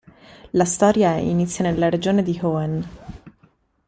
La 0.53 0.65
storia 0.65 1.15
inizia 1.17 1.63
nella 1.63 1.87
regione 1.87 2.23
di 2.23 2.39
Hoenn. 2.41 2.81